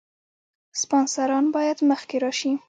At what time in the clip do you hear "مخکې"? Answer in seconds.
1.89-2.15